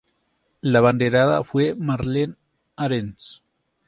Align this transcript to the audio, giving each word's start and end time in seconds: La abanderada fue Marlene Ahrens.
La 0.61 0.79
abanderada 0.79 1.43
fue 1.43 1.75
Marlene 1.75 2.33
Ahrens. 2.75 3.43